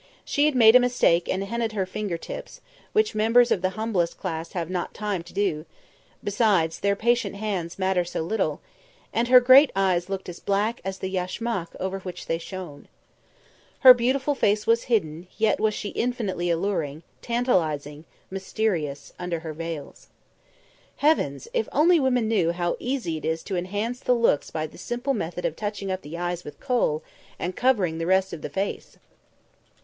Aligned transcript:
She 0.25 0.45
had 0.45 0.55
made 0.55 0.75
a 0.75 0.79
mistake 0.79 1.29
and 1.29 1.43
henna'd 1.43 1.73
her 1.73 1.85
finger 1.85 2.17
tips, 2.17 2.59
which 2.91 3.13
members 3.13 3.51
of 3.51 3.61
the 3.61 3.69
humblest 3.77 4.17
class 4.17 4.53
have 4.53 4.67
not 4.67 4.95
time 4.95 5.21
to 5.21 5.31
do 5.31 5.67
besides, 6.23 6.79
their 6.79 6.95
patient 6.95 7.35
hands 7.35 7.77
matter 7.77 8.03
so 8.03 8.23
little 8.23 8.61
and 9.13 9.27
her 9.27 9.39
great 9.39 9.69
eyes 9.75 10.09
looked 10.09 10.27
as 10.27 10.39
black 10.39 10.81
as 10.83 10.97
the 10.97 11.07
yashmak 11.11 11.75
over 11.79 11.99
which 11.99 12.25
they 12.25 12.39
shone. 12.39 12.87
Her 13.81 13.93
beautiful 13.93 14.33
face 14.33 14.65
was 14.65 14.85
hidden, 14.89 15.27
yet 15.37 15.59
was 15.59 15.75
she 15.75 15.89
infinitely 15.89 16.49
alluring, 16.49 17.03
tantilising, 17.21 18.05
mysterious, 18.31 19.13
under 19.19 19.41
her 19.41 19.53
veils. 19.53 20.07
Heavens! 20.95 21.47
if 21.53 21.69
only 21.71 21.99
women 21.99 22.27
knew 22.27 22.53
how 22.53 22.75
easy 22.79 23.17
it 23.17 23.25
is 23.25 23.43
to 23.43 23.55
enhance 23.55 23.99
the 23.99 24.15
looks 24.15 24.49
by 24.49 24.65
the 24.65 24.79
simple 24.79 25.13
method 25.13 25.45
of 25.45 25.55
touching 25.55 25.91
up 25.91 26.01
the 26.01 26.17
eyes 26.17 26.43
with 26.43 26.59
kohl 26.59 27.03
and 27.37 27.55
covering 27.55 27.99
the 27.99 28.07
rest 28.07 28.33
of 28.33 28.41
the 28.41 28.49
face! 28.49 28.97